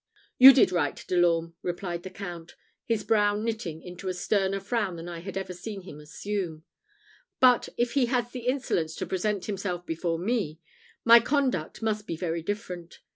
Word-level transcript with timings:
"You 0.39 0.51
did 0.51 0.71
right, 0.71 0.95
De 1.07 1.15
l'Orme," 1.15 1.53
replied 1.61 2.01
the 2.01 2.09
count, 2.09 2.55
his 2.87 3.03
brow 3.03 3.35
knitting 3.35 3.83
into 3.83 4.07
a 4.07 4.15
sterner 4.15 4.59
frown 4.59 4.95
than 4.95 5.07
I 5.07 5.19
had 5.19 5.37
ever 5.37 5.53
seen 5.53 5.81
him 5.83 5.99
assume. 5.99 6.63
"But 7.39 7.69
if 7.77 7.93
he 7.93 8.07
has 8.07 8.31
the 8.31 8.47
insolence 8.47 8.95
to 8.95 9.05
present 9.05 9.45
himself 9.45 9.85
before 9.85 10.17
me, 10.17 10.59
my 11.05 11.19
conduct 11.19 11.83
must 11.83 12.07
be 12.07 12.17
very 12.17 12.41
different. 12.41 12.99